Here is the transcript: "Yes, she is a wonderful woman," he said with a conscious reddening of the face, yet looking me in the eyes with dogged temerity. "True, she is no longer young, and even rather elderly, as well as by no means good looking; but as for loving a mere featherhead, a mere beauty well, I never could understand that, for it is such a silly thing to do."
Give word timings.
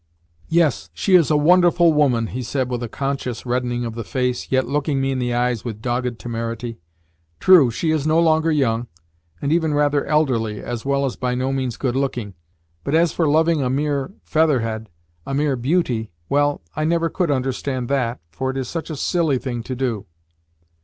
"Yes, 0.49 0.89
she 0.95 1.13
is 1.13 1.29
a 1.29 1.37
wonderful 1.37 1.93
woman," 1.93 2.25
he 2.25 2.41
said 2.41 2.69
with 2.71 2.81
a 2.81 2.89
conscious 2.89 3.45
reddening 3.45 3.85
of 3.85 3.93
the 3.93 4.03
face, 4.03 4.47
yet 4.51 4.65
looking 4.67 4.99
me 4.99 5.11
in 5.11 5.19
the 5.19 5.31
eyes 5.31 5.63
with 5.63 5.79
dogged 5.79 6.17
temerity. 6.17 6.79
"True, 7.39 7.69
she 7.69 7.91
is 7.91 8.07
no 8.07 8.19
longer 8.19 8.49
young, 8.51 8.87
and 9.43 9.51
even 9.53 9.75
rather 9.75 10.03
elderly, 10.05 10.59
as 10.59 10.83
well 10.83 11.05
as 11.05 11.17
by 11.17 11.35
no 11.35 11.53
means 11.53 11.77
good 11.77 11.95
looking; 11.95 12.33
but 12.83 12.95
as 12.95 13.13
for 13.13 13.27
loving 13.27 13.61
a 13.61 13.69
mere 13.69 14.09
featherhead, 14.23 14.89
a 15.27 15.35
mere 15.35 15.55
beauty 15.55 16.09
well, 16.29 16.61
I 16.75 16.83
never 16.83 17.07
could 17.07 17.29
understand 17.29 17.87
that, 17.89 18.19
for 18.31 18.49
it 18.49 18.57
is 18.57 18.67
such 18.67 18.89
a 18.89 18.95
silly 18.95 19.37
thing 19.37 19.61
to 19.61 19.75
do." 19.75 20.07